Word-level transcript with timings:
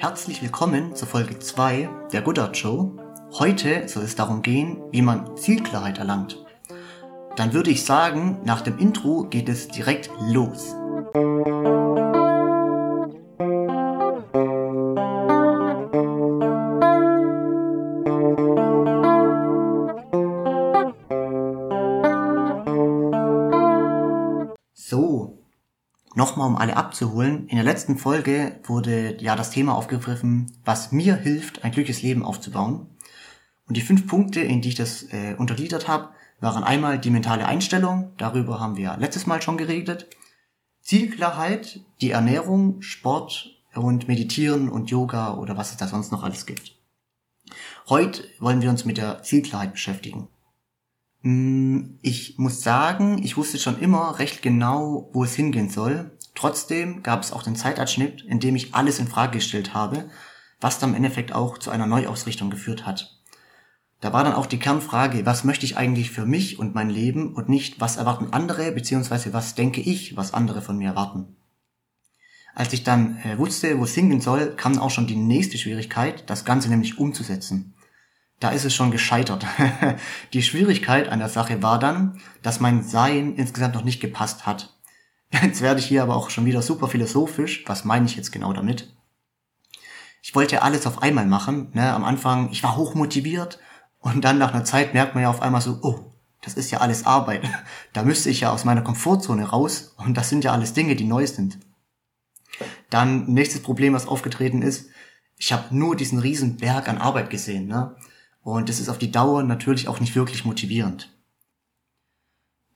Herzlich 0.00 0.40
willkommen 0.40 0.96
zur 0.96 1.08
Folge 1.08 1.38
2 1.38 1.90
der 2.10 2.22
Goodart 2.22 2.56
Show. 2.56 2.96
Heute 3.38 3.86
soll 3.86 4.04
es 4.04 4.16
darum 4.16 4.40
gehen, 4.40 4.78
wie 4.92 5.02
man 5.02 5.36
Zielklarheit 5.36 5.98
erlangt. 5.98 6.42
Dann 7.36 7.52
würde 7.52 7.68
ich 7.68 7.84
sagen, 7.84 8.38
nach 8.42 8.62
dem 8.62 8.78
Intro 8.78 9.24
geht 9.24 9.50
es 9.50 9.68
direkt 9.68 10.08
los. 10.22 10.74
Nochmal 26.20 26.48
um 26.48 26.56
alle 26.56 26.76
abzuholen. 26.76 27.46
In 27.48 27.56
der 27.56 27.64
letzten 27.64 27.96
Folge 27.96 28.60
wurde 28.64 29.16
ja 29.22 29.36
das 29.36 29.50
Thema 29.50 29.74
aufgegriffen, 29.74 30.52
was 30.66 30.92
mir 30.92 31.16
hilft, 31.16 31.64
ein 31.64 31.72
glückliches 31.72 32.02
Leben 32.02 32.22
aufzubauen. 32.26 32.86
Und 33.66 33.78
die 33.78 33.80
fünf 33.80 34.06
Punkte, 34.06 34.40
in 34.40 34.60
die 34.60 34.68
ich 34.68 34.74
das 34.74 35.04
äh, 35.14 35.34
untergliedert 35.38 35.88
habe, 35.88 36.10
waren 36.38 36.62
einmal 36.62 36.98
die 36.98 37.08
mentale 37.08 37.46
Einstellung, 37.46 38.12
darüber 38.18 38.60
haben 38.60 38.76
wir 38.76 38.98
letztes 38.98 39.26
Mal 39.26 39.40
schon 39.40 39.56
geredet, 39.56 40.08
Zielklarheit, 40.82 41.80
die 42.02 42.10
Ernährung, 42.10 42.82
Sport 42.82 43.56
und 43.74 44.06
Meditieren 44.06 44.68
und 44.68 44.90
Yoga 44.90 45.34
oder 45.38 45.56
was 45.56 45.70
es 45.70 45.78
da 45.78 45.88
sonst 45.88 46.12
noch 46.12 46.22
alles 46.22 46.44
gibt. 46.44 46.76
Heute 47.88 48.24
wollen 48.40 48.60
wir 48.60 48.68
uns 48.68 48.84
mit 48.84 48.98
der 48.98 49.22
Zielklarheit 49.22 49.72
beschäftigen. 49.72 50.28
Mm, 51.22 51.98
ich 52.00 52.38
muss 52.38 52.62
sagen, 52.62 53.22
ich 53.22 53.36
wusste 53.36 53.58
schon 53.58 53.78
immer 53.78 54.18
recht 54.18 54.42
genau, 54.42 55.10
wo 55.12 55.24
es 55.24 55.34
hingehen 55.34 55.68
soll. 55.68 56.16
Trotzdem 56.34 57.02
gab 57.02 57.22
es 57.22 57.32
auch 57.32 57.42
den 57.42 57.56
Zeitabschnitt, 57.56 58.22
in 58.22 58.40
dem 58.40 58.56
ich 58.56 58.74
alles 58.74 58.98
in 58.98 59.08
Frage 59.08 59.38
gestellt 59.38 59.74
habe, 59.74 60.08
was 60.60 60.78
dann 60.78 60.90
im 60.90 60.96
Endeffekt 60.96 61.32
auch 61.32 61.58
zu 61.58 61.70
einer 61.70 61.86
Neuausrichtung 61.86 62.50
geführt 62.50 62.86
hat. 62.86 63.18
Da 64.00 64.14
war 64.14 64.24
dann 64.24 64.32
auch 64.32 64.46
die 64.46 64.58
Kernfrage, 64.58 65.26
was 65.26 65.44
möchte 65.44 65.66
ich 65.66 65.76
eigentlich 65.76 66.10
für 66.10 66.24
mich 66.24 66.58
und 66.58 66.74
mein 66.74 66.88
Leben 66.88 67.34
und 67.34 67.50
nicht, 67.50 67.80
was 67.80 67.98
erwarten 67.98 68.32
andere, 68.32 68.72
beziehungsweise 68.72 69.34
was 69.34 69.54
denke 69.54 69.82
ich, 69.82 70.16
was 70.16 70.32
andere 70.32 70.62
von 70.62 70.78
mir 70.78 70.88
erwarten. 70.88 71.36
Als 72.54 72.72
ich 72.72 72.82
dann 72.82 73.18
äh, 73.18 73.36
wusste, 73.36 73.78
wo 73.78 73.84
es 73.84 73.94
hingehen 73.94 74.22
soll, 74.22 74.54
kam 74.56 74.78
auch 74.78 74.90
schon 74.90 75.06
die 75.06 75.16
nächste 75.16 75.58
Schwierigkeit, 75.58 76.28
das 76.30 76.46
Ganze 76.46 76.70
nämlich 76.70 76.98
umzusetzen 76.98 77.74
da 78.40 78.50
ist 78.50 78.64
es 78.64 78.74
schon 78.74 78.90
gescheitert. 78.90 79.46
die 80.32 80.42
Schwierigkeit 80.42 81.08
an 81.08 81.18
der 81.18 81.28
Sache 81.28 81.62
war 81.62 81.78
dann, 81.78 82.20
dass 82.42 82.58
mein 82.58 82.82
Sein 82.82 83.36
insgesamt 83.36 83.74
noch 83.74 83.84
nicht 83.84 84.00
gepasst 84.00 84.46
hat. 84.46 84.74
Jetzt 85.30 85.60
werde 85.60 85.78
ich 85.78 85.86
hier 85.86 86.02
aber 86.02 86.16
auch 86.16 86.30
schon 86.30 86.46
wieder 86.46 86.62
super 86.62 86.88
philosophisch. 86.88 87.64
Was 87.66 87.84
meine 87.84 88.06
ich 88.06 88.16
jetzt 88.16 88.32
genau 88.32 88.52
damit? 88.52 88.92
Ich 90.22 90.34
wollte 90.34 90.62
alles 90.62 90.86
auf 90.86 91.02
einmal 91.02 91.26
machen. 91.26 91.68
Ne? 91.72 91.92
Am 91.92 92.04
Anfang, 92.04 92.50
ich 92.50 92.62
war 92.62 92.76
hoch 92.76 92.94
motiviert 92.94 93.58
und 94.00 94.24
dann 94.24 94.38
nach 94.38 94.52
einer 94.52 94.64
Zeit 94.64 94.94
merkt 94.94 95.14
man 95.14 95.22
ja 95.22 95.30
auf 95.30 95.42
einmal 95.42 95.60
so, 95.60 95.78
oh, 95.82 96.12
das 96.42 96.54
ist 96.54 96.70
ja 96.70 96.78
alles 96.80 97.06
Arbeit. 97.06 97.42
Da 97.92 98.02
müsste 98.02 98.30
ich 98.30 98.40
ja 98.40 98.52
aus 98.52 98.64
meiner 98.64 98.82
Komfortzone 98.82 99.48
raus 99.48 99.94
und 99.98 100.16
das 100.16 100.28
sind 100.28 100.44
ja 100.44 100.52
alles 100.52 100.72
Dinge, 100.72 100.96
die 100.96 101.04
neu 101.04 101.26
sind. 101.26 101.58
Dann 102.88 103.26
nächstes 103.26 103.62
Problem, 103.62 103.94
was 103.94 104.06
aufgetreten 104.06 104.62
ist, 104.62 104.90
ich 105.36 105.52
habe 105.52 105.74
nur 105.76 105.96
diesen 105.96 106.18
riesen 106.18 106.56
Berg 106.56 106.88
an 106.88 106.98
Arbeit 106.98 107.30
gesehen. 107.30 107.66
Ne? 107.66 107.96
Und 108.42 108.68
das 108.68 108.80
ist 108.80 108.88
auf 108.88 108.98
die 108.98 109.10
Dauer 109.10 109.42
natürlich 109.42 109.88
auch 109.88 110.00
nicht 110.00 110.14
wirklich 110.14 110.44
motivierend. 110.44 111.14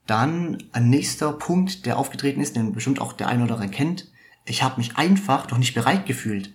Dann 0.06 0.62
ein 0.72 0.90
nächster 0.90 1.32
Punkt, 1.32 1.86
der 1.86 1.98
aufgetreten 1.98 2.40
ist, 2.40 2.56
den 2.56 2.72
bestimmt 2.72 3.00
auch 3.00 3.14
der 3.14 3.28
eine 3.28 3.44
oder 3.44 3.54
andere 3.54 3.70
kennt. 3.70 4.12
Ich 4.44 4.62
habe 4.62 4.76
mich 4.76 4.96
einfach 4.96 5.46
doch 5.46 5.56
nicht 5.56 5.74
bereit 5.74 6.04
gefühlt. 6.04 6.52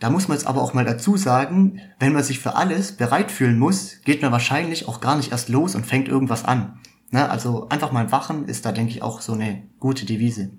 Da 0.00 0.10
muss 0.10 0.28
man 0.28 0.36
jetzt 0.36 0.46
aber 0.46 0.62
auch 0.62 0.74
mal 0.74 0.84
dazu 0.84 1.16
sagen, 1.16 1.80
wenn 1.98 2.12
man 2.12 2.22
sich 2.22 2.38
für 2.38 2.56
alles 2.56 2.92
bereit 2.96 3.30
fühlen 3.30 3.58
muss, 3.58 4.00
geht 4.04 4.22
man 4.22 4.32
wahrscheinlich 4.32 4.88
auch 4.88 5.00
gar 5.00 5.16
nicht 5.16 5.32
erst 5.32 5.48
los 5.48 5.74
und 5.74 5.86
fängt 5.86 6.08
irgendwas 6.08 6.44
an. 6.44 6.80
Ne? 7.10 7.28
Also 7.28 7.68
einfach 7.68 7.92
mal 7.92 8.10
wachen 8.10 8.46
ist 8.46 8.64
da, 8.64 8.72
denke 8.72 8.92
ich, 8.92 9.02
auch 9.02 9.20
so 9.20 9.34
eine 9.34 9.62
gute 9.78 10.06
Devise. 10.06 10.58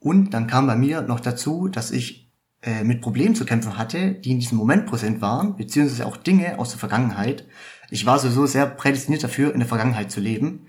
Und 0.00 0.30
dann 0.30 0.46
kam 0.46 0.66
bei 0.66 0.76
mir 0.76 1.02
noch 1.02 1.20
dazu, 1.20 1.68
dass 1.68 1.90
ich 1.90 2.27
äh, 2.62 2.82
mit 2.82 3.00
Problemen 3.00 3.34
zu 3.34 3.44
kämpfen 3.44 3.78
hatte, 3.78 4.12
die 4.12 4.32
in 4.32 4.40
diesem 4.40 4.58
Moment 4.58 4.86
präsent 4.86 5.20
waren, 5.20 5.56
beziehungsweise 5.56 6.06
auch 6.06 6.16
Dinge 6.16 6.58
aus 6.58 6.70
der 6.70 6.78
Vergangenheit. 6.78 7.46
Ich 7.90 8.04
war 8.04 8.18
sowieso 8.18 8.46
sehr 8.46 8.66
prädestiniert 8.66 9.22
dafür, 9.22 9.52
in 9.52 9.60
der 9.60 9.68
Vergangenheit 9.68 10.10
zu 10.10 10.20
leben. 10.20 10.66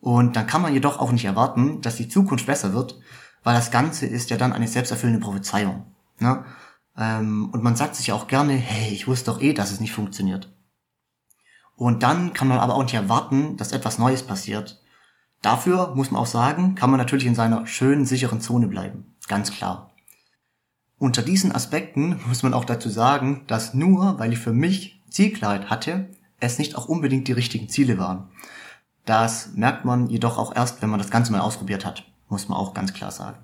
Und 0.00 0.36
dann 0.36 0.46
kann 0.46 0.62
man 0.62 0.72
jedoch 0.72 0.98
auch 0.98 1.12
nicht 1.12 1.24
erwarten, 1.24 1.80
dass 1.80 1.96
die 1.96 2.08
Zukunft 2.08 2.46
besser 2.46 2.72
wird, 2.72 3.00
weil 3.44 3.54
das 3.54 3.70
Ganze 3.70 4.06
ist 4.06 4.30
ja 4.30 4.36
dann 4.36 4.52
eine 4.52 4.68
selbsterfüllende 4.68 5.20
Prophezeiung. 5.20 5.86
Ne? 6.18 6.44
Ähm, 6.96 7.50
und 7.50 7.62
man 7.62 7.76
sagt 7.76 7.96
sich 7.96 8.12
auch 8.12 8.28
gerne, 8.28 8.54
hey, 8.54 8.92
ich 8.92 9.06
wusste 9.06 9.30
doch 9.30 9.40
eh, 9.40 9.52
dass 9.52 9.72
es 9.72 9.80
nicht 9.80 9.92
funktioniert. 9.92 10.52
Und 11.76 12.02
dann 12.02 12.32
kann 12.32 12.48
man 12.48 12.58
aber 12.58 12.74
auch 12.74 12.82
nicht 12.82 12.94
erwarten, 12.94 13.56
dass 13.56 13.72
etwas 13.72 13.98
Neues 13.98 14.22
passiert. 14.22 14.80
Dafür 15.40 15.94
muss 15.96 16.10
man 16.10 16.22
auch 16.22 16.26
sagen, 16.26 16.76
kann 16.76 16.90
man 16.90 16.98
natürlich 16.98 17.26
in 17.26 17.34
seiner 17.34 17.66
schönen, 17.66 18.06
sicheren 18.06 18.40
Zone 18.40 18.68
bleiben. 18.68 19.16
Ganz 19.26 19.50
klar. 19.50 19.91
Unter 21.02 21.22
diesen 21.22 21.50
Aspekten 21.50 22.20
muss 22.28 22.44
man 22.44 22.54
auch 22.54 22.64
dazu 22.64 22.88
sagen, 22.88 23.42
dass 23.48 23.74
nur 23.74 24.20
weil 24.20 24.32
ich 24.32 24.38
für 24.38 24.52
mich 24.52 25.02
Zielklarheit 25.10 25.68
hatte, 25.68 26.08
es 26.38 26.60
nicht 26.60 26.76
auch 26.76 26.86
unbedingt 26.86 27.26
die 27.26 27.32
richtigen 27.32 27.68
Ziele 27.68 27.98
waren. 27.98 28.28
Das 29.04 29.54
merkt 29.56 29.84
man 29.84 30.08
jedoch 30.10 30.38
auch 30.38 30.54
erst, 30.54 30.80
wenn 30.80 30.90
man 30.90 31.00
das 31.00 31.10
Ganze 31.10 31.32
mal 31.32 31.40
ausprobiert 31.40 31.84
hat, 31.84 32.04
muss 32.28 32.48
man 32.48 32.56
auch 32.56 32.72
ganz 32.72 32.94
klar 32.94 33.10
sagen. 33.10 33.36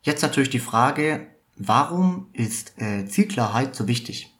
Jetzt 0.00 0.22
natürlich 0.22 0.50
die 0.50 0.60
Frage, 0.60 1.26
warum 1.56 2.28
ist 2.32 2.80
äh, 2.80 3.06
Zielklarheit 3.06 3.74
so 3.74 3.88
wichtig? 3.88 4.32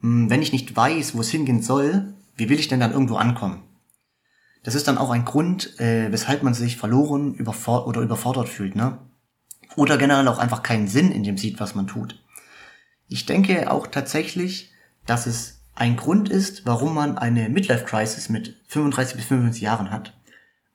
Hm, 0.00 0.30
wenn 0.30 0.40
ich 0.40 0.54
nicht 0.54 0.74
weiß, 0.74 1.14
wo 1.14 1.20
es 1.20 1.28
hingehen 1.28 1.60
soll, 1.60 2.14
wie 2.36 2.48
will 2.48 2.58
ich 2.58 2.68
denn 2.68 2.80
dann 2.80 2.92
irgendwo 2.92 3.16
ankommen? 3.16 3.64
Das 4.62 4.74
ist 4.74 4.88
dann 4.88 4.96
auch 4.96 5.10
ein 5.10 5.26
Grund, 5.26 5.78
äh, 5.78 6.10
weshalb 6.10 6.42
man 6.42 6.54
sich 6.54 6.78
verloren 6.78 7.34
überfor 7.34 7.86
oder 7.86 8.00
überfordert 8.00 8.48
fühlt. 8.48 8.76
Ne? 8.76 8.96
Oder 9.76 9.98
generell 9.98 10.28
auch 10.28 10.38
einfach 10.38 10.62
keinen 10.62 10.88
Sinn 10.88 11.12
in 11.12 11.22
dem 11.22 11.38
sieht, 11.38 11.60
was 11.60 11.74
man 11.74 11.86
tut. 11.86 12.22
Ich 13.08 13.26
denke 13.26 13.70
auch 13.70 13.86
tatsächlich, 13.86 14.72
dass 15.06 15.26
es 15.26 15.62
ein 15.74 15.96
Grund 15.96 16.28
ist, 16.28 16.66
warum 16.66 16.94
man 16.94 17.18
eine 17.18 17.48
Midlife 17.48 17.84
Crisis 17.84 18.28
mit 18.28 18.56
35 18.68 19.16
bis 19.16 19.26
55 19.26 19.62
Jahren 19.62 19.90
hat. 19.90 20.14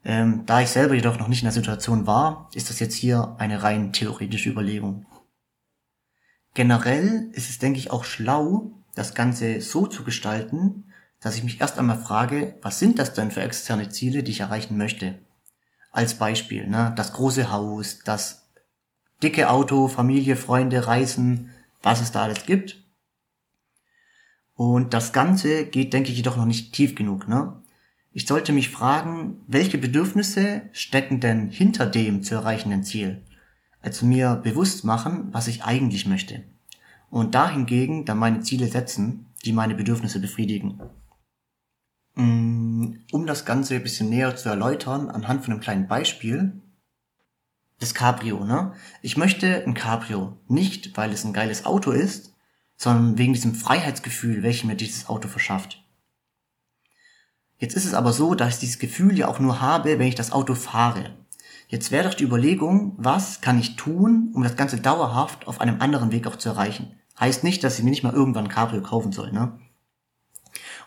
Ähm, 0.04 0.44
da 0.46 0.62
ich 0.62 0.70
selber 0.70 0.94
jedoch 0.94 1.18
noch 1.18 1.28
nicht 1.28 1.42
in 1.42 1.46
der 1.46 1.54
Situation 1.54 2.06
war, 2.06 2.50
ist 2.54 2.70
das 2.70 2.80
jetzt 2.80 2.96
hier 2.96 3.36
eine 3.40 3.64
rein 3.64 3.94
theoretische 3.94 4.50
Überlegung. 4.50 5.06
Generell 6.54 7.30
ist 7.34 7.50
es, 7.50 7.60
denke 7.60 7.80
ich, 7.80 7.92
auch 7.92 8.04
schlau, 8.04 8.72
das 8.94 9.14
Ganze 9.14 9.62
so 9.62 9.88
zu 9.88 10.04
gestalten, 10.04 10.86
dass 11.20 11.36
ich 11.36 11.44
mich 11.44 11.60
erst 11.60 11.80
einmal 11.80 11.98
frage, 11.98 12.58
was 12.62 12.80
sind 12.80 13.00
das 13.00 13.14
denn 13.14 13.32
für 13.32 13.42
externe 13.42 13.90
Ziele, 13.90 14.24
die 14.24 14.32
ich 14.32 14.42
erreichen 14.42 14.78
möchte? 14.78 15.20
Als 15.92 16.16
Beispiel, 16.16 16.68
ne, 16.68 16.94
das 16.96 17.14
große 17.14 17.52
Haus, 17.52 18.00
das 18.06 18.45
dicke 19.24 19.50
Auto, 19.50 19.88
Familie, 19.88 20.36
Freunde, 20.36 20.88
Reisen, 20.88 21.52
was 21.81 22.02
es 22.02 22.12
da 22.12 22.24
alles 22.24 22.46
gibt. 22.46 22.84
Und 24.56 24.94
das 24.94 25.14
Ganze 25.14 25.66
geht, 25.66 25.94
denke 25.94 26.12
ich, 26.12 26.18
jedoch 26.18 26.38
noch 26.38 26.46
nicht 26.46 26.74
tief 26.74 26.96
genug. 26.96 27.28
Ne? 27.28 27.62
Ich 28.12 28.26
sollte 28.26 28.53
mich 28.53 28.70
fragen, 28.70 29.42
welche 29.48 29.78
Bedürfnisse 29.78 30.64
stecken 30.72 31.20
denn 31.20 31.50
hinter 31.50 31.86
dem 31.86 32.24
zu 32.24 32.36
erreichenden 32.36 32.84
Ziel? 32.84 33.24
Also 33.81 34.06
mir 34.06 34.36
bewusst 34.36 34.86
machen, 34.86 35.28
was 35.32 35.47
ich 35.47 35.64
eigentlich 35.64 36.08
möchte. 36.08 36.44
Und 37.09 37.36
dahingegen 37.36 38.06
dann 38.06 38.18
meine 38.18 38.40
Ziele 38.40 38.68
setzen, 38.68 39.28
die 39.44 39.53
meine 39.53 39.76
Bedürfnisse 39.76 40.20
befriedigen. 40.20 40.80
Mm, 42.16 42.94
um 43.12 43.26
das 43.28 43.46
Ganze 43.46 43.76
ein 43.76 43.84
bisschen 43.84 44.09
näher 44.09 44.36
zu 44.36 44.50
erläutern, 44.50 45.09
anhand 45.09 45.44
von 45.44 45.53
einem 45.53 45.62
kleinen 45.62 45.88
Beispiel, 45.88 46.62
das 47.80 47.94
Cabrio, 47.94 48.46
ne? 48.46 48.74
Ich 49.02 49.18
möchte 49.18 49.63
ein 49.66 49.73
Cabrio. 49.73 50.38
Nicht, 50.47 50.96
weil 50.97 51.11
es 51.11 51.23
ein 51.23 51.34
geiles 51.34 51.66
Auto 51.66 51.91
ist, 51.91 52.34
sondern 52.78 53.17
wegen 53.17 53.34
diesem 53.34 53.55
Freiheitsgefühl, 53.55 54.44
welches 54.44 54.64
mir 54.64 54.76
dieses 54.76 55.09
Auto 55.09 55.28
verschafft. 55.28 55.84
Jetzt 57.58 57.76
ist 57.76 57.85
es 57.85 57.94
aber 57.94 58.11
so, 58.14 58.35
dass 58.35 58.55
ich 58.55 58.59
dieses 58.59 58.79
Gefühl 58.79 59.17
ja 59.17 59.28
auch 59.28 59.40
nur 59.40 59.61
habe, 59.61 59.97
wenn 59.97 60.08
ich 60.08 60.16
das 60.16 60.32
Auto 60.32 60.55
fahre. 60.55 61.16
Jetzt 61.67 61.90
wäre 61.91 62.08
doch 62.08 62.14
die 62.14 62.26
Überlegung, 62.26 62.94
was 62.97 63.41
kann 63.41 63.59
ich 63.59 63.76
tun, 63.76 64.32
um 64.34 64.44
das 64.44 64.55
Ganze 64.55 64.79
dauerhaft 64.79 65.47
auf 65.47 65.61
einem 65.61 65.82
anderen 65.82 66.11
Weg 66.11 66.28
auch 66.28 66.35
zu 66.35 66.50
erreichen. 66.50 67.00
Heißt 67.20 67.44
nicht, 67.44 67.64
dass 67.64 67.78
ich 67.78 67.84
mir 67.84 67.90
nicht 67.90 68.03
mal 68.03 68.14
irgendwann 68.14 68.46
ein 68.46 68.52
Cabrio 68.52 68.82
kaufen 68.82 69.11
soll, 69.11 69.32
ne? 69.32 69.58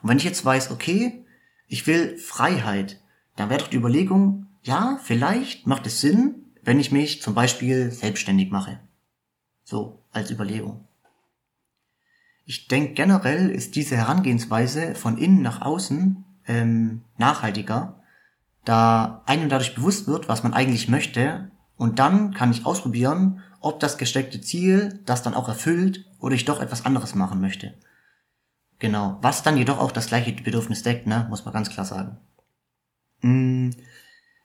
Und 0.02 0.08
wenn 0.08 0.18
ich 0.18 0.24
jetzt 0.24 0.44
weiß, 0.44 0.70
okay, 0.70 1.24
ich 1.66 1.86
will 1.86 2.16
Freiheit, 2.18 3.00
dann 3.36 3.50
wäre 3.50 3.60
doch 3.60 3.68
die 3.68 3.76
Überlegung, 3.76 4.46
ja, 4.62 5.00
vielleicht 5.02 5.66
macht 5.66 5.86
es 5.86 6.00
Sinn, 6.00 6.47
wenn 6.68 6.80
ich 6.80 6.92
mich 6.92 7.22
zum 7.22 7.32
Beispiel 7.32 7.90
selbstständig 7.90 8.50
mache. 8.50 8.78
So 9.64 10.04
als 10.12 10.30
Überlegung. 10.30 10.86
Ich 12.44 12.68
denke 12.68 12.92
generell 12.92 13.48
ist 13.48 13.74
diese 13.74 13.96
Herangehensweise 13.96 14.94
von 14.94 15.16
innen 15.16 15.40
nach 15.40 15.62
außen 15.62 16.26
ähm, 16.46 17.04
nachhaltiger, 17.16 18.02
da 18.66 19.22
einem 19.24 19.48
dadurch 19.48 19.76
bewusst 19.76 20.08
wird, 20.08 20.28
was 20.28 20.42
man 20.42 20.52
eigentlich 20.52 20.88
möchte 20.88 21.50
Und 21.78 22.00
dann 22.00 22.34
kann 22.34 22.50
ich 22.50 22.66
ausprobieren, 22.66 23.42
ob 23.60 23.80
das 23.80 23.96
gesteckte 23.96 24.42
Ziel 24.42 25.00
das 25.06 25.22
dann 25.22 25.32
auch 25.32 25.48
erfüllt 25.48 26.04
oder 26.20 26.34
ich 26.34 26.44
doch 26.44 26.60
etwas 26.60 26.84
anderes 26.84 27.14
machen 27.14 27.40
möchte. 27.40 27.72
Genau. 28.78 29.16
Was 29.22 29.42
dann 29.42 29.56
jedoch 29.56 29.78
auch 29.78 29.90
das 29.90 30.08
gleiche 30.08 30.32
Bedürfnis 30.32 30.82
deckt, 30.82 31.06
ne? 31.06 31.26
muss 31.30 31.46
man 31.46 31.54
ganz 31.54 31.70
klar 31.70 31.86
sagen. 31.86 32.18
Hm. 33.20 33.70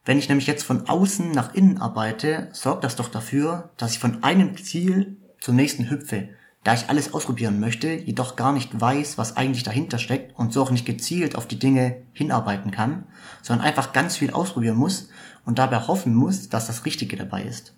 Wenn 0.05 0.17
ich 0.17 0.27
nämlich 0.27 0.47
jetzt 0.47 0.63
von 0.63 0.89
außen 0.89 1.31
nach 1.31 1.53
innen 1.53 1.77
arbeite, 1.77 2.49
sorgt 2.51 2.83
das 2.83 2.97
doch 2.97 3.09
dafür, 3.09 3.71
dass 3.77 3.93
ich 3.93 3.99
von 3.99 4.23
einem 4.23 4.57
Ziel 4.57 5.17
zum 5.39 5.55
nächsten 5.55 5.89
hüpfe, 5.89 6.29
da 6.63 6.73
ich 6.73 6.89
alles 6.89 7.13
ausprobieren 7.13 7.59
möchte, 7.59 7.89
jedoch 7.89 8.35
gar 8.35 8.53
nicht 8.53 8.79
weiß, 8.79 9.17
was 9.17 9.37
eigentlich 9.37 9.63
dahinter 9.63 9.97
steckt 9.97 10.37
und 10.37 10.53
so 10.53 10.61
auch 10.61 10.71
nicht 10.71 10.85
gezielt 10.85 11.35
auf 11.35 11.47
die 11.47 11.59
Dinge 11.59 12.03
hinarbeiten 12.13 12.71
kann, 12.71 13.05
sondern 13.41 13.65
einfach 13.65 13.93
ganz 13.93 14.17
viel 14.17 14.31
ausprobieren 14.31 14.77
muss 14.77 15.09
und 15.45 15.59
dabei 15.59 15.79
hoffen 15.79 16.15
muss, 16.15 16.49
dass 16.49 16.67
das 16.67 16.85
Richtige 16.85 17.17
dabei 17.17 17.43
ist. 17.43 17.73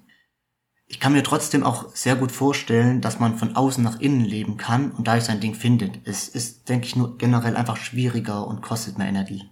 Ich 0.88 1.00
kann 1.00 1.14
mir 1.14 1.24
trotzdem 1.24 1.64
auch 1.64 1.96
sehr 1.96 2.16
gut 2.16 2.32
vorstellen, 2.32 3.02
dass 3.02 3.20
man 3.20 3.38
von 3.38 3.56
außen 3.56 3.84
nach 3.84 4.00
innen 4.00 4.24
leben 4.24 4.58
kann 4.58 4.92
und 4.92 5.08
dadurch 5.08 5.26
sein 5.26 5.40
Ding 5.40 5.56
findet. 5.56 6.00
Es 6.08 6.28
ist, 6.28 6.70
denke 6.70 6.86
ich, 6.86 6.96
nur 6.96 7.18
generell 7.18 7.56
einfach 7.56 7.78
schwieriger 7.78 8.46
und 8.46 8.62
kostet 8.62 9.00
mehr 9.00 9.08
Energie. 9.08 9.50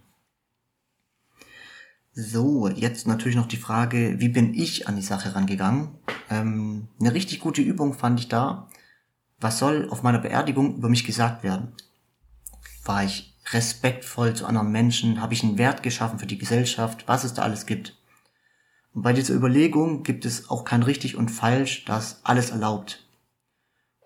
So, 2.16 2.68
jetzt 2.68 3.08
natürlich 3.08 3.34
noch 3.34 3.48
die 3.48 3.56
Frage, 3.56 4.20
wie 4.20 4.28
bin 4.28 4.54
ich 4.54 4.86
an 4.86 4.94
die 4.94 5.02
Sache 5.02 5.34
rangegangen? 5.34 5.98
Ähm, 6.30 6.86
eine 7.00 7.12
richtig 7.12 7.40
gute 7.40 7.60
Übung 7.60 7.92
fand 7.92 8.20
ich 8.20 8.28
da. 8.28 8.68
Was 9.40 9.58
soll 9.58 9.88
auf 9.90 10.04
meiner 10.04 10.20
Beerdigung 10.20 10.76
über 10.76 10.88
mich 10.88 11.04
gesagt 11.04 11.42
werden? 11.42 11.72
War 12.84 13.02
ich 13.02 13.34
respektvoll 13.50 14.34
zu 14.34 14.46
anderen 14.46 14.70
Menschen? 14.70 15.20
Habe 15.20 15.34
ich 15.34 15.42
einen 15.42 15.58
Wert 15.58 15.82
geschaffen 15.82 16.20
für 16.20 16.26
die 16.26 16.38
Gesellschaft? 16.38 17.02
Was 17.08 17.24
es 17.24 17.34
da 17.34 17.42
alles 17.42 17.66
gibt? 17.66 17.98
Und 18.92 19.02
bei 19.02 19.12
dieser 19.12 19.34
Überlegung 19.34 20.04
gibt 20.04 20.24
es 20.24 20.48
auch 20.50 20.64
kein 20.64 20.84
richtig 20.84 21.16
und 21.16 21.32
falsch, 21.32 21.84
das 21.84 22.20
alles 22.22 22.50
erlaubt. 22.50 23.04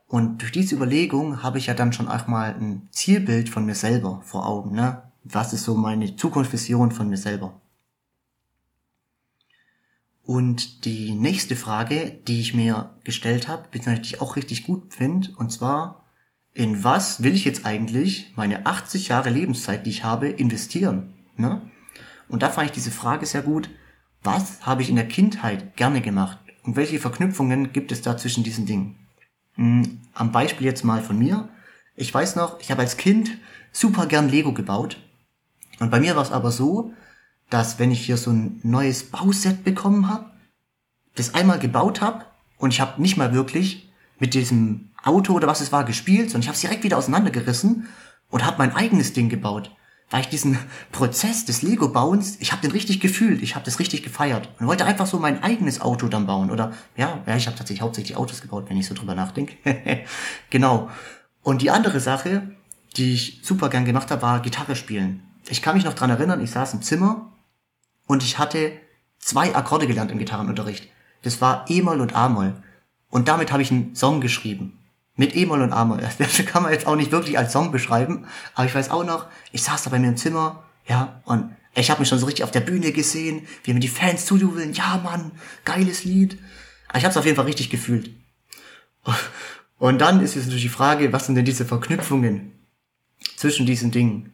Und 0.06 0.40
durch 0.40 0.52
diese 0.52 0.74
Überlegung 0.74 1.42
habe 1.42 1.58
ich 1.58 1.66
ja 1.66 1.74
dann 1.74 1.92
schon 1.92 2.08
auch 2.08 2.26
mal 2.26 2.54
ein 2.54 2.88
Zielbild 2.90 3.50
von 3.50 3.66
mir 3.66 3.74
selber 3.74 4.22
vor 4.24 4.46
Augen. 4.46 4.74
Ne? 4.74 5.02
Was 5.24 5.52
ist 5.52 5.64
so 5.64 5.74
meine 5.74 6.16
Zukunftsvision 6.16 6.90
von 6.90 7.10
mir 7.10 7.18
selber? 7.18 7.60
Und 10.28 10.84
die 10.84 11.12
nächste 11.14 11.56
Frage, 11.56 12.20
die 12.28 12.38
ich 12.38 12.52
mir 12.52 12.90
gestellt 13.02 13.48
habe, 13.48 13.62
beziehungsweise 13.70 14.02
die 14.02 14.14
ich 14.14 14.20
auch 14.20 14.36
richtig 14.36 14.64
gut 14.64 14.92
finde, 14.92 15.30
und 15.38 15.50
zwar, 15.50 16.04
in 16.52 16.84
was 16.84 17.22
will 17.22 17.34
ich 17.34 17.46
jetzt 17.46 17.64
eigentlich 17.64 18.34
meine 18.36 18.66
80 18.66 19.08
Jahre 19.08 19.30
Lebenszeit, 19.30 19.86
die 19.86 19.90
ich 19.90 20.04
habe, 20.04 20.28
investieren? 20.28 21.14
Ne? 21.38 21.62
Und 22.28 22.42
da 22.42 22.50
fand 22.50 22.66
ich 22.66 22.72
diese 22.72 22.90
Frage 22.90 23.24
sehr 23.24 23.40
gut. 23.40 23.70
Was 24.22 24.66
habe 24.66 24.82
ich 24.82 24.90
in 24.90 24.96
der 24.96 25.08
Kindheit 25.08 25.76
gerne 25.76 26.02
gemacht? 26.02 26.38
Und 26.62 26.76
welche 26.76 26.98
Verknüpfungen 26.98 27.72
gibt 27.72 27.90
es 27.90 28.02
da 28.02 28.18
zwischen 28.18 28.44
diesen 28.44 28.66
Dingen? 28.66 28.96
Hm, 29.54 30.02
am 30.12 30.30
Beispiel 30.30 30.66
jetzt 30.66 30.84
mal 30.84 31.00
von 31.00 31.18
mir. 31.18 31.48
Ich 31.96 32.12
weiß 32.12 32.36
noch, 32.36 32.60
ich 32.60 32.70
habe 32.70 32.82
als 32.82 32.98
Kind 32.98 33.38
super 33.72 34.04
gern 34.04 34.28
Lego 34.28 34.52
gebaut. 34.52 34.98
Und 35.80 35.90
bei 35.90 36.00
mir 36.00 36.16
war 36.16 36.22
es 36.22 36.32
aber 36.32 36.50
so, 36.50 36.92
dass 37.50 37.78
wenn 37.78 37.90
ich 37.90 38.04
hier 38.04 38.16
so 38.16 38.30
ein 38.30 38.60
neues 38.62 39.04
Bauset 39.04 39.64
bekommen 39.64 40.08
habe, 40.08 40.26
das 41.14 41.34
einmal 41.34 41.58
gebaut 41.58 42.00
habe 42.00 42.24
und 42.58 42.72
ich 42.72 42.80
habe 42.80 43.00
nicht 43.00 43.16
mal 43.16 43.32
wirklich 43.32 43.90
mit 44.18 44.34
diesem 44.34 44.90
Auto 45.02 45.32
oder 45.34 45.46
was 45.46 45.60
es 45.60 45.72
war 45.72 45.84
gespielt, 45.84 46.30
sondern 46.30 46.42
ich 46.42 46.48
habe 46.48 46.56
es 46.56 46.60
direkt 46.60 46.84
wieder 46.84 46.98
auseinandergerissen 46.98 47.88
und 48.30 48.44
habe 48.44 48.58
mein 48.58 48.74
eigenes 48.74 49.12
Ding 49.12 49.28
gebaut. 49.28 49.74
Weil 50.10 50.22
ich 50.22 50.28
diesen 50.28 50.58
Prozess 50.92 51.44
des 51.44 51.62
Lego-Bauens, 51.62 52.36
ich 52.40 52.52
habe 52.52 52.62
den 52.62 52.72
richtig 52.72 53.00
gefühlt, 53.00 53.42
ich 53.42 53.54
habe 53.54 53.64
das 53.64 53.78
richtig 53.78 54.02
gefeiert 54.02 54.48
und 54.58 54.66
wollte 54.66 54.84
einfach 54.84 55.06
so 55.06 55.18
mein 55.18 55.42
eigenes 55.42 55.80
Auto 55.80 56.08
dann 56.08 56.26
bauen. 56.26 56.50
Oder 56.50 56.72
ja, 56.96 57.22
ja 57.26 57.36
ich 57.36 57.46
habe 57.46 57.56
tatsächlich 57.56 57.82
hauptsächlich 57.82 58.16
Autos 58.16 58.40
gebaut, 58.40 58.66
wenn 58.68 58.76
ich 58.76 58.86
so 58.86 58.94
drüber 58.94 59.14
nachdenke. 59.14 59.54
genau. 60.50 60.90
Und 61.42 61.62
die 61.62 61.70
andere 61.70 62.00
Sache, 62.00 62.50
die 62.96 63.14
ich 63.14 63.40
super 63.42 63.68
gern 63.68 63.84
gemacht 63.84 64.10
habe, 64.10 64.22
war 64.22 64.40
Gitarre 64.40 64.76
spielen. 64.76 65.22
Ich 65.48 65.62
kann 65.62 65.76
mich 65.76 65.84
noch 65.84 65.94
dran 65.94 66.10
erinnern, 66.10 66.42
ich 66.42 66.50
saß 66.50 66.74
im 66.74 66.82
Zimmer 66.82 67.32
und 68.08 68.24
ich 68.24 68.38
hatte 68.38 68.72
zwei 69.20 69.54
Akkorde 69.54 69.86
gelernt 69.86 70.10
im 70.10 70.18
Gitarrenunterricht. 70.18 70.88
Das 71.22 71.40
war 71.40 71.66
E-Moll 71.68 72.00
und 72.00 72.16
A-Moll. 72.16 72.60
Und 73.10 73.28
damit 73.28 73.52
habe 73.52 73.62
ich 73.62 73.70
einen 73.70 73.94
Song 73.94 74.20
geschrieben. 74.20 74.78
Mit 75.14 75.36
E-Moll 75.36 75.62
und 75.62 75.72
A-Moll. 75.72 76.00
Das 76.18 76.44
kann 76.46 76.64
man 76.64 76.72
jetzt 76.72 76.86
auch 76.86 76.96
nicht 76.96 77.12
wirklich 77.12 77.38
als 77.38 77.52
Song 77.52 77.70
beschreiben. 77.70 78.26
Aber 78.54 78.66
ich 78.66 78.74
weiß 78.74 78.90
auch 78.90 79.04
noch, 79.04 79.26
ich 79.52 79.62
saß 79.62 79.84
da 79.84 79.90
bei 79.90 79.98
mir 79.98 80.08
im 80.08 80.16
Zimmer, 80.16 80.64
ja, 80.86 81.20
und 81.26 81.54
ich 81.74 81.90
habe 81.90 82.00
mich 82.00 82.08
schon 82.08 82.18
so 82.18 82.26
richtig 82.26 82.44
auf 82.44 82.50
der 82.50 82.60
Bühne 82.60 82.92
gesehen, 82.92 83.46
wie 83.62 83.74
mir 83.74 83.80
die 83.80 83.88
Fans 83.88 84.24
zujubeln. 84.24 84.72
Ja, 84.72 85.00
Mann, 85.04 85.32
geiles 85.64 86.04
Lied. 86.04 86.38
Aber 86.88 86.98
ich 86.98 87.04
habe 87.04 87.10
es 87.10 87.16
auf 87.16 87.24
jeden 87.24 87.36
Fall 87.36 87.44
richtig 87.44 87.70
gefühlt. 87.70 88.10
Und 89.78 89.98
dann 90.00 90.20
ist 90.20 90.34
jetzt 90.34 90.46
natürlich 90.46 90.64
die 90.64 90.70
Frage, 90.70 91.12
was 91.12 91.26
sind 91.26 91.34
denn 91.34 91.44
diese 91.44 91.64
Verknüpfungen 91.64 92.52
zwischen 93.36 93.66
diesen 93.66 93.90
Dingen? 93.90 94.32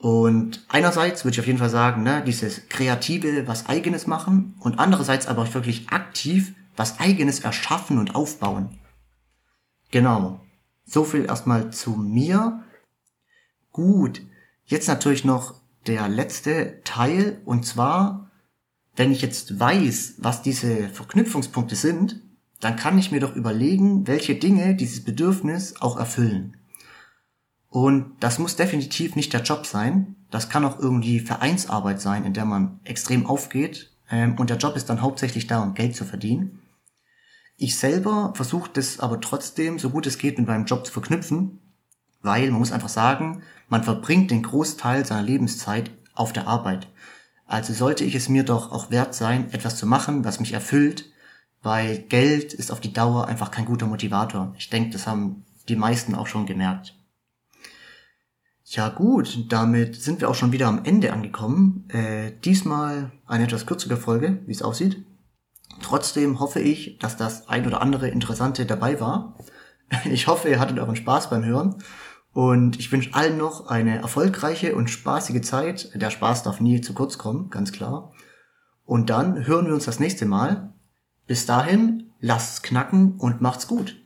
Und 0.00 0.64
einerseits 0.68 1.26
würde 1.26 1.34
ich 1.34 1.40
auf 1.40 1.46
jeden 1.46 1.58
Fall 1.58 1.68
sagen, 1.68 2.02
ne, 2.02 2.24
dieses 2.24 2.70
kreative, 2.70 3.46
was 3.46 3.68
eigenes 3.68 4.06
machen 4.06 4.54
und 4.58 4.78
andererseits 4.78 5.26
aber 5.26 5.42
auch 5.42 5.52
wirklich 5.52 5.90
aktiv 5.90 6.54
was 6.74 7.00
eigenes 7.00 7.40
erschaffen 7.40 7.98
und 7.98 8.14
aufbauen. 8.14 8.78
Genau. 9.90 10.40
So 10.86 11.04
viel 11.04 11.26
erstmal 11.26 11.70
zu 11.70 11.90
mir. 11.90 12.64
Gut. 13.72 14.22
Jetzt 14.64 14.88
natürlich 14.88 15.26
noch 15.26 15.60
der 15.86 16.08
letzte 16.08 16.80
Teil 16.84 17.42
und 17.44 17.66
zwar, 17.66 18.30
wenn 18.96 19.12
ich 19.12 19.20
jetzt 19.20 19.60
weiß, 19.60 20.14
was 20.16 20.40
diese 20.40 20.88
Verknüpfungspunkte 20.88 21.76
sind, 21.76 22.22
dann 22.60 22.76
kann 22.76 22.96
ich 22.96 23.12
mir 23.12 23.20
doch 23.20 23.36
überlegen, 23.36 24.06
welche 24.06 24.34
Dinge 24.34 24.74
dieses 24.74 25.04
Bedürfnis 25.04 25.74
auch 25.82 25.98
erfüllen. 25.98 26.56
Und 27.70 28.16
das 28.18 28.38
muss 28.38 28.56
definitiv 28.56 29.16
nicht 29.16 29.32
der 29.32 29.42
Job 29.42 29.64
sein. 29.64 30.16
Das 30.30 30.48
kann 30.48 30.64
auch 30.64 30.78
irgendwie 30.78 31.20
Vereinsarbeit 31.20 32.00
sein, 32.00 32.24
in 32.24 32.34
der 32.34 32.44
man 32.44 32.80
extrem 32.84 33.26
aufgeht. 33.26 33.92
Ähm, 34.10 34.36
und 34.38 34.50
der 34.50 34.58
Job 34.58 34.76
ist 34.76 34.90
dann 34.90 35.00
hauptsächlich 35.00 35.46
da, 35.46 35.62
um 35.62 35.74
Geld 35.74 35.94
zu 35.96 36.04
verdienen. 36.04 36.60
Ich 37.56 37.78
selber 37.78 38.32
versuche 38.34 38.70
das 38.72 39.00
aber 39.00 39.20
trotzdem, 39.20 39.78
so 39.78 39.90
gut 39.90 40.06
es 40.06 40.18
geht, 40.18 40.38
mit 40.38 40.48
meinem 40.48 40.64
Job 40.64 40.84
zu 40.84 40.92
verknüpfen, 40.92 41.60
weil 42.22 42.50
man 42.50 42.58
muss 42.58 42.72
einfach 42.72 42.88
sagen, 42.88 43.42
man 43.68 43.84
verbringt 43.84 44.30
den 44.30 44.42
Großteil 44.42 45.06
seiner 45.06 45.22
Lebenszeit 45.22 45.90
auf 46.14 46.32
der 46.32 46.48
Arbeit. 46.48 46.88
Also 47.46 47.72
sollte 47.72 48.04
ich 48.04 48.14
es 48.14 48.28
mir 48.28 48.44
doch 48.44 48.72
auch 48.72 48.90
wert 48.90 49.14
sein, 49.14 49.52
etwas 49.52 49.76
zu 49.76 49.86
machen, 49.86 50.24
was 50.24 50.40
mich 50.40 50.54
erfüllt, 50.54 51.12
weil 51.62 51.98
Geld 51.98 52.54
ist 52.54 52.72
auf 52.72 52.80
die 52.80 52.92
Dauer 52.92 53.28
einfach 53.28 53.50
kein 53.50 53.66
guter 53.66 53.86
Motivator. 53.86 54.54
Ich 54.56 54.70
denke, 54.70 54.90
das 54.90 55.06
haben 55.06 55.44
die 55.68 55.76
meisten 55.76 56.14
auch 56.14 56.26
schon 56.26 56.46
gemerkt. 56.46 56.96
Ja 58.72 58.88
gut, 58.88 59.46
damit 59.48 60.00
sind 60.00 60.20
wir 60.20 60.30
auch 60.30 60.36
schon 60.36 60.52
wieder 60.52 60.68
am 60.68 60.84
Ende 60.84 61.12
angekommen. 61.12 61.88
Äh, 61.88 62.30
diesmal 62.44 63.10
eine 63.26 63.42
etwas 63.42 63.66
kürzere 63.66 63.96
Folge, 63.96 64.42
wie 64.46 64.52
es 64.52 64.62
aussieht. 64.62 65.04
Trotzdem 65.82 66.38
hoffe 66.38 66.60
ich, 66.60 66.96
dass 67.00 67.16
das 67.16 67.48
ein 67.48 67.66
oder 67.66 67.82
andere 67.82 68.08
Interessante 68.08 68.66
dabei 68.66 69.00
war. 69.00 69.36
Ich 70.04 70.28
hoffe, 70.28 70.48
ihr 70.48 70.60
hattet 70.60 70.78
euren 70.78 70.94
Spaß 70.94 71.30
beim 71.30 71.44
Hören. 71.44 71.82
Und 72.32 72.78
ich 72.78 72.92
wünsche 72.92 73.12
allen 73.12 73.36
noch 73.36 73.66
eine 73.66 73.98
erfolgreiche 73.98 74.76
und 74.76 74.88
spaßige 74.88 75.40
Zeit. 75.40 75.90
Der 76.00 76.10
Spaß 76.10 76.44
darf 76.44 76.60
nie 76.60 76.80
zu 76.80 76.94
kurz 76.94 77.18
kommen, 77.18 77.50
ganz 77.50 77.72
klar. 77.72 78.12
Und 78.84 79.10
dann 79.10 79.48
hören 79.48 79.66
wir 79.66 79.74
uns 79.74 79.86
das 79.86 79.98
nächste 79.98 80.26
Mal. 80.26 80.72
Bis 81.26 81.44
dahin, 81.44 82.12
lasst's 82.20 82.62
knacken 82.62 83.16
und 83.18 83.40
macht's 83.40 83.66
gut. 83.66 83.99